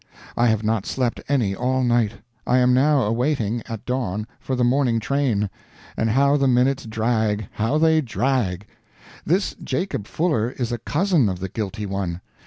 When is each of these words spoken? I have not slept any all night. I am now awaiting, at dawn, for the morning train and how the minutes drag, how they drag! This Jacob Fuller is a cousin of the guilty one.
I 0.35 0.47
have 0.47 0.63
not 0.63 0.87
slept 0.87 1.21
any 1.29 1.55
all 1.55 1.83
night. 1.83 2.13
I 2.47 2.57
am 2.57 2.73
now 2.73 3.03
awaiting, 3.03 3.61
at 3.69 3.85
dawn, 3.85 4.25
for 4.39 4.55
the 4.55 4.63
morning 4.63 4.99
train 4.99 5.47
and 5.95 6.09
how 6.09 6.37
the 6.37 6.47
minutes 6.47 6.85
drag, 6.87 7.47
how 7.51 7.77
they 7.77 8.01
drag! 8.01 8.65
This 9.27 9.53
Jacob 9.63 10.07
Fuller 10.07 10.49
is 10.49 10.71
a 10.71 10.79
cousin 10.79 11.29
of 11.29 11.37
the 11.37 11.49
guilty 11.49 11.85
one. 11.85 12.19